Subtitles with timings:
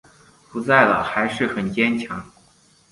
[0.49, 2.25] 不在了还是很坚强